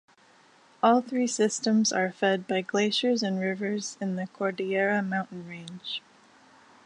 All 0.81 0.99
three 1.03 1.27
systems 1.27 1.93
are 1.93 2.11
fed 2.11 2.47
by 2.47 2.61
glaciers 2.61 3.21
and 3.21 3.39
rivers 3.39 3.99
in 4.01 4.15
the 4.15 4.25
Cordillera 4.25 5.03
mountain 5.07 5.47
range. 5.47 6.01